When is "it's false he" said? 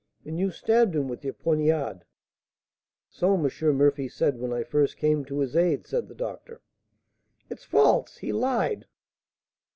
7.51-8.33